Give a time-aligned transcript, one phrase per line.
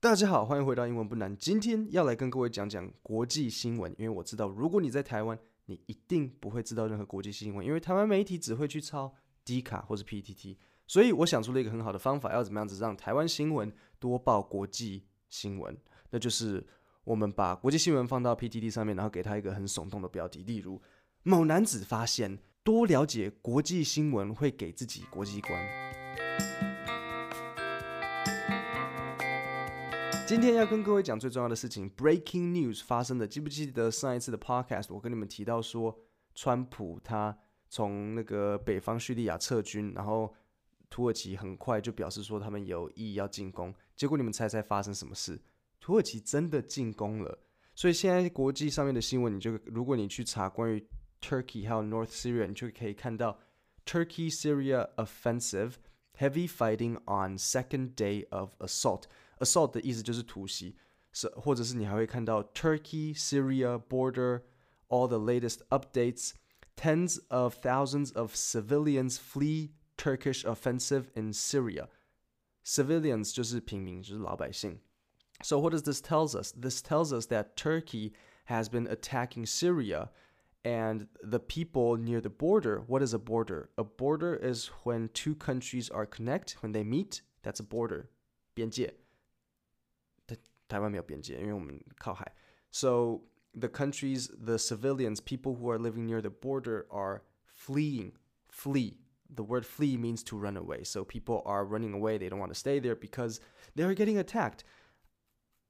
[0.00, 1.36] 大家好，欢迎回到英文不难。
[1.36, 5.36] 今天要来跟各位讲讲国际新闻，因为我知道，如果你在台湾，
[5.66, 9.12] 你一定不会知道任何国际新闻，因为台湾媒体只会去抄
[9.44, 10.56] D 卡或是 PTT。
[10.86, 15.76] 所以我想出了一个很好的方法，要怎么样子让台湾新闻多报国际新闻？
[16.10, 16.64] 那就是
[17.02, 20.80] 我们把国际新闻放到 PTT 上面，然后给他一个很耸动的标题，例如
[21.24, 25.60] 某男子发现多了解国际新闻会给自己国际观。
[30.28, 33.26] 今天要跟各位讲最重要的事情，breaking news 发生的。
[33.26, 35.98] 记不记得上一次的 podcast，我跟你们提到说，
[36.34, 37.34] 川普他
[37.70, 40.34] 从那个北方叙利亚撤军，然后
[40.90, 43.74] 土耳其很快就表示说他们有意要进攻。
[43.96, 45.40] 结果你们猜猜发生什么事？
[45.80, 47.38] 土耳其真的进攻了。
[47.74, 50.86] 所以现在国际上面的新闻，你就如果你去查关于
[51.22, 53.38] Turkey 还有 North Syria，你就可以看到
[53.86, 55.76] Turkey Syria offensive
[56.18, 59.04] heavy fighting on second day of assault。
[59.39, 60.75] assault 的意思就是突袭，
[61.11, 64.43] 是或者是你还会看到 Turkey Syria border
[64.89, 66.33] all the latest updates
[66.75, 71.87] tens of thousands of civilians flee Turkish offensive in Syria
[72.65, 74.79] civilians 就是平民就是老百姓
[75.41, 78.13] so what does this tells us this tells us that Turkey
[78.45, 80.09] has been attacking Syria
[80.63, 85.35] and the people near the border what is a border a border is when two
[85.35, 88.09] countries are connect when they meet that's a border
[88.53, 88.93] 边界
[92.70, 93.22] So
[93.54, 97.22] the countries, the civilians, people who are living near the border are
[97.54, 98.12] fleeing.
[98.50, 98.98] Flee.
[99.34, 100.84] The word flee means to run away.
[100.84, 102.18] So people are running away.
[102.18, 103.40] They don't want to stay there because
[103.74, 104.64] they are getting attacked.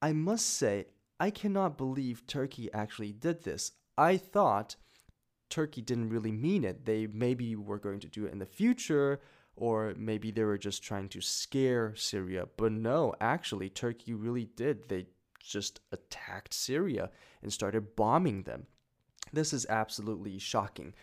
[0.00, 0.86] I must say,
[1.18, 3.72] I cannot believe Turkey actually did this.
[3.96, 4.76] I thought
[5.50, 6.84] Turkey didn't really mean it.
[6.84, 9.20] They maybe were going to do it in the future
[9.58, 12.46] or maybe they were just trying to scare Syria.
[12.56, 14.88] But no, actually, Turkey really did.
[14.88, 15.06] They
[15.42, 17.10] just attacked Syria
[17.42, 18.66] and started bombing them.
[19.32, 20.94] This is absolutely shocking.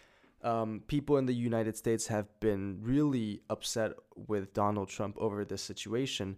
[0.44, 5.62] Um, people in the United States have been really upset with Donald Trump over this
[5.62, 6.38] situation.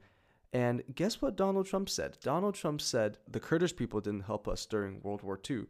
[0.53, 2.17] And guess what Donald Trump said?
[2.21, 5.65] Donald Trump said the Kurdish people didn't help us during World War II.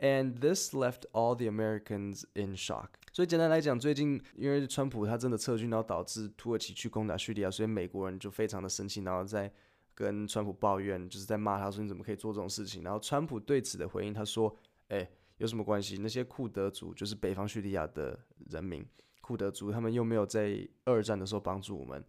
[0.00, 2.98] And this left all the Americans in shock.
[3.14, 9.48] 所以简单来讲，最近因为川普他真的撤军，然后导致土耳其去攻打叙利亚，所以美国人就非常的生气，然后在
[9.94, 12.82] 跟川普抱怨，就是在骂他说你怎么可以做这种事情。
[12.82, 14.52] 然后川普对此的回应，他说
[14.90, 15.96] ：“哎，有什么关系？
[15.98, 18.18] 那些库德族就是北方叙利亚的
[18.50, 18.84] 人民，
[19.20, 22.04] 库德族他们又没有在二战的时候帮助我们，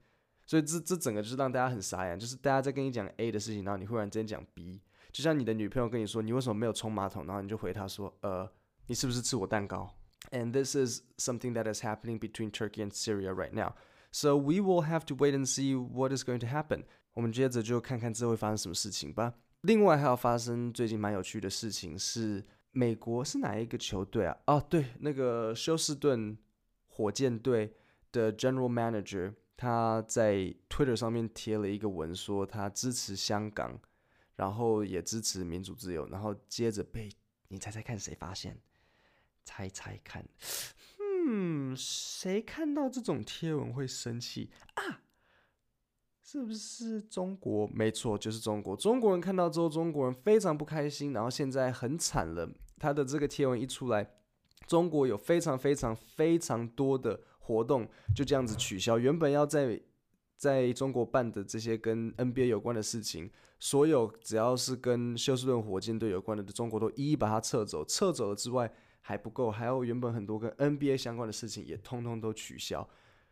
[0.48, 8.52] 所以这这整个就是让大家很傻眼，就是大家在跟你讲 A 的事情，然后你忽然之间讲 B，就像你的女朋友跟你说你为什么没有冲马桶，然后你就回她说：呃，
[8.88, 9.88] 你是不是吃我蛋糕？”
[10.31, 13.75] And this is something that is happening between Turkey and Syria right now.
[14.13, 16.85] So we will have to wait and see what is going to happen.
[17.15, 19.35] 我们接着就看看这会发生什么事情吧。
[19.63, 24.37] 另外还要发生最近蛮有趣的事情是，美国是哪一个球队啊？
[24.47, 26.39] 哦，对，那个休斯顿
[26.87, 27.75] 火箭队
[28.13, 33.79] 的 General Manager 他在 Twitter 上面贴了一个文，说他支持香港，
[34.37, 37.11] 然后也支持民主自由，然后接着被
[37.49, 38.57] 你猜猜看谁发现？
[39.46, 40.28] 猜猜看，
[41.00, 45.04] 嗯，谁看到这种贴文会生气啊？
[46.22, 47.68] 是不是中国？
[47.68, 48.76] 没错，就是中国。
[48.76, 52.50] 中国人看到之后，中国人非常不开心，然后现在很惨了。
[52.80, 54.10] 他的这个贴文一出来，
[54.66, 58.98] 中国有非常非常非常多的活动就这样子取消。
[58.98, 59.80] 原本要在
[60.36, 63.30] 在中国办的这些跟 NBA 有关的事情，
[63.60, 67.86] 所有只要是跟休斯顿火箭队有关的，中国都一一把它撤走。
[67.86, 68.74] 撤走了之外。
[69.08, 72.90] 还不够，还有原本很多跟 NBA 相关的事情也通通都取消。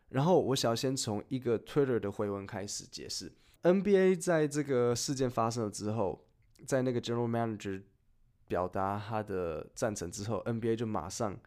[0.09, 3.33] 然后我想要先从一个 Twitter 的回文开始解释。
[3.63, 6.27] NBA 在这个事件发生了之后，
[6.67, 7.81] 在那个 General Manager
[8.47, 11.39] 表达他的赞成之后，NBA 就马上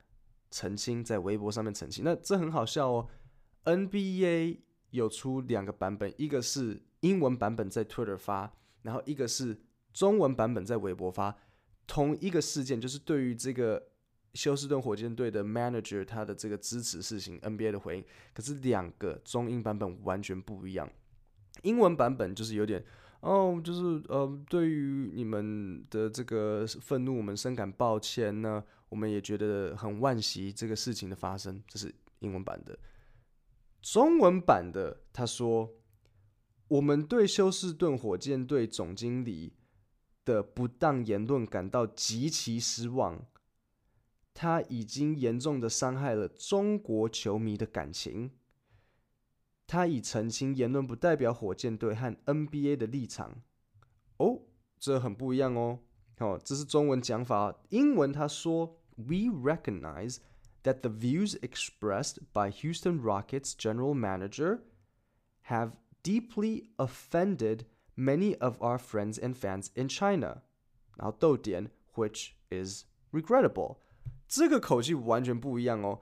[0.51, 2.03] 澄清，在微博上面澄清。
[2.05, 3.07] 那这很好笑哦。
[3.65, 4.59] NBA
[4.91, 9.61] 有出两个版本，一个是英文版本在 Twitter 发，然后一个是
[9.93, 11.37] 中文版本在微博发。
[11.87, 13.91] 同一个事件，就是对于这个。
[14.37, 18.05] 休斯顿火箭队的 manager 他的这个支持事情，NBA 的回应，
[18.35, 20.89] 可是两个中英版本完全不一样。
[21.63, 22.85] 英文版本就是有点
[23.21, 28.63] 哦，就是呃，对于你们的这个愤怒，我们深感抱歉呢。
[28.89, 32.79] 我们也觉得很惋惜这个事情的发生，这是英文版的。
[33.83, 35.73] 中文版的他说，
[36.69, 39.55] 我们对休斯顿火箭队总经理
[40.25, 43.27] 的不当言论感到极其失望。
[44.39, 48.31] 他已经严重的伤害了中国球迷的感情。
[49.67, 53.41] 他已澄清言论不代表火箭队和 NBA 的立场。
[54.19, 54.43] 哦
[54.79, 55.79] 这很不一样哦。
[56.19, 60.19] 哦，这是中文讲法，英文他说：“We recognize
[60.65, 64.61] that the views expressed by Houston Rockets general manager
[65.47, 65.73] have
[66.03, 67.61] deeply offended
[67.97, 70.43] many of our friends and fans in China。”
[70.97, 73.79] 然后逗点，which is regrettable。
[74.29, 76.01] 这个口气完全不一样哦。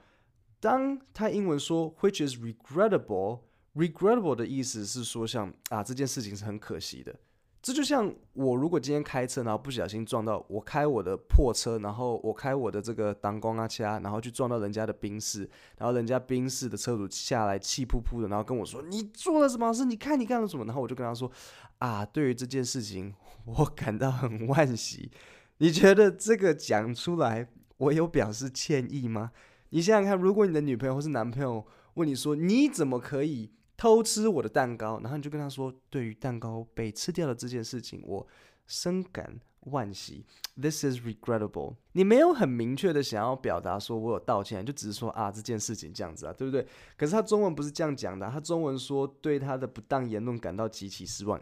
[0.60, 7.14] 当他英文说 which is regrettable，regrettable 的意思是说像啊这件事情是很可惜的。
[7.60, 15.48] 这就像我如果今天开车，然后不小心撞到我开我的破车，然后我开我的这个挡光啊掐，然后去撞到人家的宾士，
[15.78, 19.86] 然后人家宾士的车主下来气扑扑的，然后跟我说你做了什么事？
[19.86, 20.66] 你看你干了什么？
[20.66, 21.32] 然后我就跟他说
[21.78, 23.14] 啊，对于这件事情
[23.46, 25.10] 我感到很惋惜。
[25.56, 29.32] 你觉得这个讲出来，我有表示歉意吗？
[29.70, 33.50] 你想想看，如果你的女朋友或是男朋友问你说你怎么可以？
[33.76, 38.24] 偷吃我的蛋糕，然后你就跟他说：“对于蛋糕被吃掉的这件事情，我
[38.68, 40.24] 深感惋惜。
[40.56, 41.74] This is regrettable。
[41.90, 46.64] 你没有很明确的想要表达说我有道歉，就只是说啊这件事情这样子啊，对不对？
[46.96, 51.38] 可是他中文不是这样讲的，他中文说对他的不当言论感到极其失望。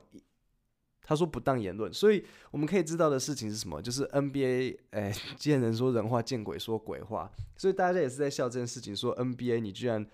[1.03, 3.83] 他说不当言论，所以我们可以知道的事情是什么？
[3.83, 7.31] 就是 NBA，哎，见人说人话，见鬼说鬼话。
[7.57, 10.07] 所以大家也是在笑这件事情，说 NBA 你居然。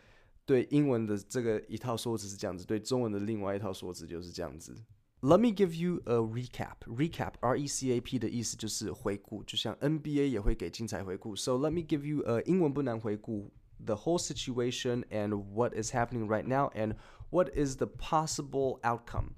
[0.48, 4.74] 对英文的这个一套说辞是这样子，对中文的另外一套说辞就是这样子。
[5.20, 6.76] Let me give you a recap.
[6.86, 11.36] Recap, R-E-C-A-P 的意思就是回顾，就像 NBA 也会给精彩回顾。
[11.36, 13.50] So let me give you a 英文不难回顾
[13.84, 16.94] the whole situation and what is happening right now and
[17.28, 19.32] what is the possible outcome.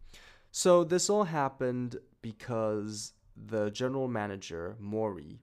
[0.51, 5.41] So this all happened because the general manager Morey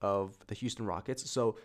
[0.00, 1.30] of the Houston Rockets.
[1.30, 1.56] So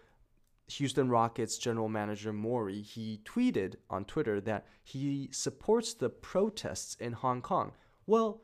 [0.67, 7.13] Houston Rockets general manager Morey, he tweeted on Twitter that he supports the protests in
[7.13, 7.73] Hong Kong.
[8.05, 8.41] Well,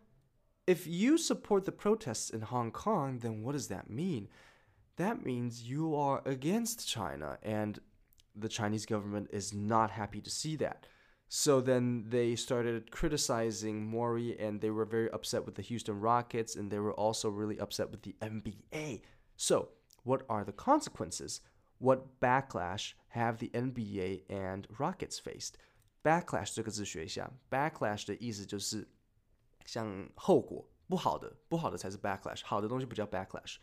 [0.66, 4.28] if you support the protests in Hong Kong, then what does that mean?
[4.98, 7.80] That means you are against China, and
[8.36, 10.86] the Chinese government is not happy to see that.
[11.30, 16.56] So then they started criticizing Morey, and they were very upset with the Houston Rockets,
[16.56, 19.02] and they were also really upset with the NBA.
[19.36, 19.70] So,
[20.04, 21.42] what are the consequences?
[21.80, 25.58] What backlash have the NBA and Rockets faced?
[26.04, 28.88] Backlash 这个字学一下，backlash 的意思就是
[29.66, 33.58] 像后果，不好的，不好的才是 backlash，好的东西不叫 backlash。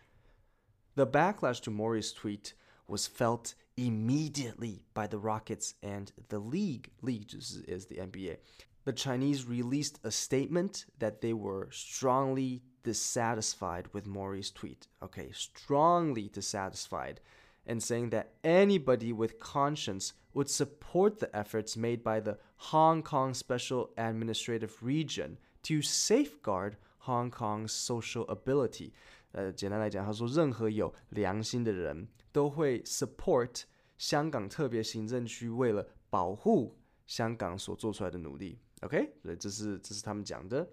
[0.94, 2.52] The backlash to Morey's tweet
[2.86, 6.90] was felt immediately by the Rockets and the league.
[7.02, 8.36] League is the NBA.
[8.84, 14.86] The Chinese released a statement that they were strongly dissatisfied with Morey's tweet.
[15.02, 17.20] Okay, strongly dissatisfied
[17.66, 23.32] and saying that anybody with conscience would support the efforts made by the Hong Kong
[23.32, 28.92] Special Administrative Region to safeguard Hong Kong's social ability。
[29.33, 33.63] 呃，简单来讲，他说，任何有良心的人都会 support
[33.97, 38.59] 香港特别行政区为了保护香港所做出来的努力。
[38.81, 40.69] OK，所以这是这是他们讲的。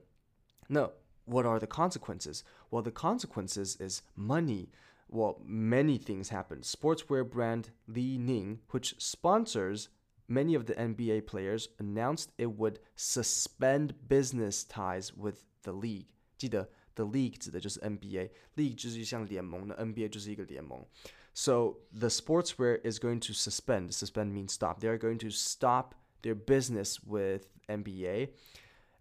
[0.69, 0.91] 那
[1.25, 2.43] what are the consequences?
[2.71, 4.69] Well, the consequences is money
[5.09, 6.65] well, many things happened.
[6.65, 9.89] Sportswear brand Li Ning, which sponsors
[10.29, 16.07] many of the NBA players, announced it would suspend business ties with the league.
[16.37, 16.71] 记得
[17.01, 20.85] the league 指的就是 NBA，league 就是像联盟的，NBA 就是一个联盟。
[21.35, 23.93] So the sportswear is going to suspend.
[23.93, 24.81] Suspend means stop.
[24.81, 28.31] They are going to stop their business with NBA.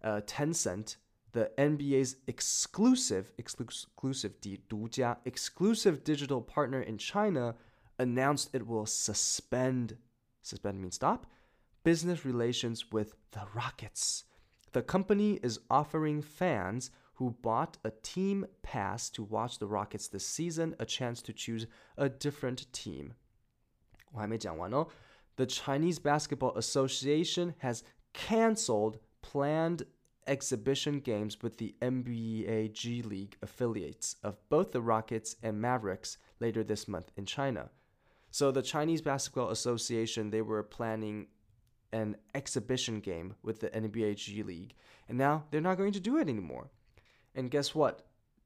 [0.02, 0.96] Uh, Tencent
[1.36, 4.32] the NBA's exclusive exclusive
[4.68, 7.54] 独家 exclusive digital partner in China
[7.98, 9.98] announced it will suspend
[10.42, 11.26] suspend means stop
[11.84, 14.24] business relations with the Rockets.
[14.72, 16.90] The company is offering fans
[17.21, 21.67] who bought a team pass to watch the Rockets this season a chance to choose
[21.95, 23.13] a different team.
[24.15, 29.83] The Chinese Basketball Association has canceled planned
[30.25, 36.63] exhibition games with the NBA G League affiliates of both the Rockets and Mavericks later
[36.63, 37.69] this month in China.
[38.31, 41.27] So the Chinese Basketball Association they were planning
[41.93, 44.73] an exhibition game with the NBA G League,
[45.07, 46.71] and now they're not going to do it anymore.
[47.35, 48.05] And guess what?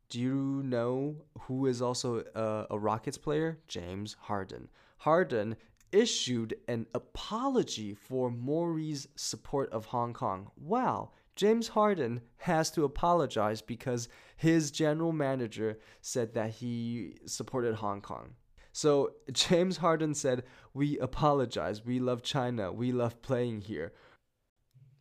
[0.10, 3.60] Do you know who is also a, a Rockets player?
[3.68, 4.70] James Harden.
[5.00, 5.56] Harden
[5.92, 10.52] issued an apology for Morey's support of Hong Kong.
[10.58, 18.02] Wow, James Harden has to apologize because his general manager said that he supported Hong
[18.02, 18.36] Kong.
[18.72, 21.86] So James Harden said, We apologize.
[21.86, 22.72] We love China.
[22.72, 23.94] We love playing here.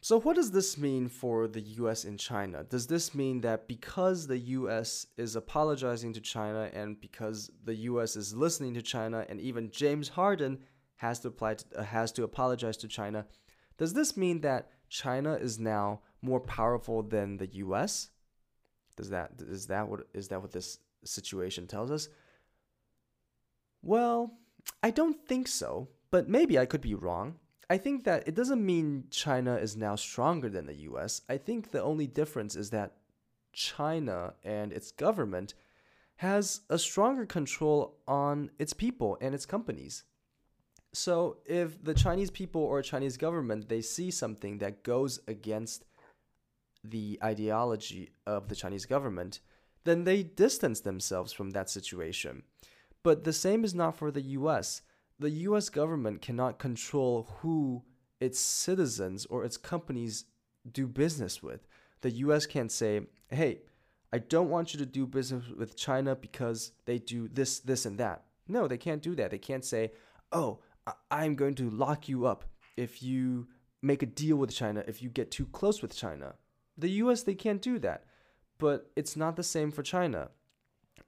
[0.05, 2.63] So, what does this mean for the US and China?
[2.63, 8.15] Does this mean that because the US is apologizing to China and because the US
[8.15, 10.59] is listening to China and even James Harden
[10.97, 13.25] has to apply to, uh, has to apologize to China,
[13.79, 18.11] does this mean that China is now more powerful than the US?
[18.97, 22.11] Does that is that what is that what this situation tells us?
[23.81, 24.35] Well,
[24.83, 27.39] I don't think so, but maybe I could be wrong.
[27.71, 31.23] I think that it doesn't mean China is now stronger than the US.
[31.29, 32.93] I think the only difference is that
[33.53, 35.55] China and its government
[36.17, 40.05] has a stronger control on its people and its companies.
[40.93, 45.85] So if the Chinese people or Chinese government they see something that goes against
[46.85, 49.41] the ideology of the Chinese government,
[49.85, 52.43] then they distance themselves from that situation.
[53.03, 54.83] But the same is not for the US
[55.19, 57.83] the US government cannot control who
[58.21, 60.25] its citizens or its companies
[60.71, 61.67] do business with.
[62.01, 63.61] The US can't say, hey,
[64.13, 67.99] I don't want you to do business with China because they do this, this, and
[67.99, 68.23] that.
[68.47, 69.31] No, they can't do that.
[69.31, 69.93] They can't say,
[70.33, 70.61] oh,
[71.11, 72.45] I'm going to lock you up
[72.77, 73.49] if you
[73.83, 76.35] make a deal with China, if you get too close with China.
[76.77, 78.05] The US, they can't do that.
[78.59, 80.31] But it's not the same for China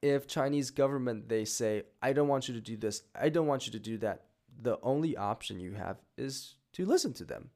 [0.02, 3.66] if Chinese government they say I don't want you to do this, I don't want
[3.66, 4.26] you to do that,
[4.62, 7.50] the only option you have is to listen to them.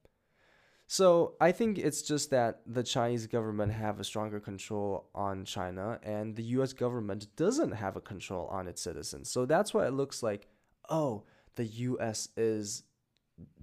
[0.88, 6.00] So I think it's just that the Chinese government have a stronger control on China
[6.04, 9.32] and the US government doesn't have a control on its citizens.
[9.32, 10.48] So that's why it looks like,
[10.90, 11.24] oh,
[11.56, 12.84] the US is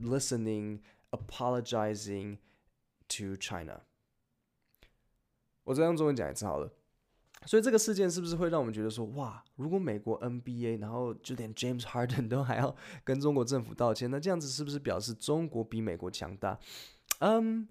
[0.00, 0.80] listening,
[1.12, 2.38] apologizing
[3.10, 3.82] to China.
[5.64, 6.72] 我再用中文讲一次好了。
[7.47, 12.75] 所以这个事件是不是会让我们觉得说，哇，如果美国 NBA，然后就连 James Harden 都还要
[13.05, 16.59] 跟中国政府道歉，那这样子是不是表示中国比美国强大？
[17.19, 17.67] 嗯，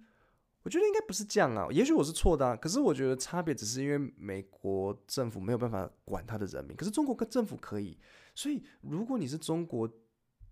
[0.62, 7.98] 我觉得应该不是这样啊，也许我是错的啊，可是我觉得差别只是因为美国政府没有办法管他的人民，可是中国跟政府可以。
[8.34, 9.88] 所以如果你是中国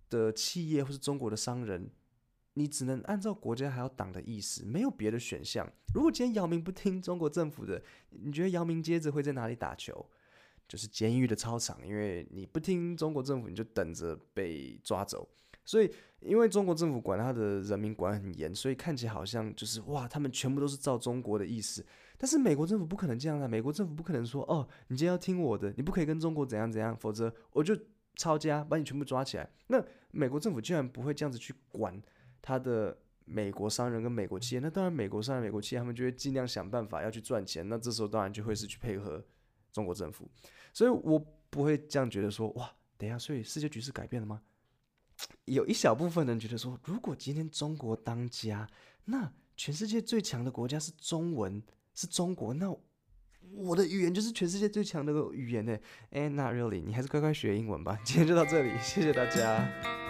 [0.09, 1.89] 的企业或是中国的商人，
[2.55, 5.65] 你只能按照国家还有党的意思，没有别的选项。
[5.93, 10.05] 如果今天姚明不听中国政府的，你觉得姚明接着会在哪里打球？
[10.67, 15.29] 就是监狱的操场，因为你不听中国政府，你就等着被抓走。
[15.63, 21.85] 所以，因为中国政府管他的人民管很严，所以看起来好像就是哇，他们全部都是照中国的意思。
[22.17, 23.47] 但是美国政府不可能这样啊！
[23.47, 27.77] 美国政府不可能说哦，你今天要听我的，你不可以跟中国怎样怎样，否则我就
[28.15, 29.47] 抄家把你全部抓起来。
[29.67, 32.01] 那美国政府居然不会这样子去管。
[32.45, 37.67] 他的美国商人跟美国企业，那当然美国商人、美国企业他们就会尽量想办法要去赚钱。
[37.67, 39.25] 那这时候当然就会是去配合
[39.73, 40.29] 中国政府。
[40.71, 41.17] 所以我
[41.49, 44.43] 不会这样觉得说，哇，等一下，所以世界局势改变了吗？
[45.45, 48.69] 有一小部分人觉得说，如果今天中国当家，
[49.05, 51.63] 那全世界最强的国家是中文，
[51.95, 52.69] 是中国，那
[53.53, 55.75] 我的语言就是全世界最强的语言呢？
[56.11, 57.97] 哎，Not really，你还是乖乖学英文吧。
[58.03, 60.04] 今天就到这里，谢谢大家。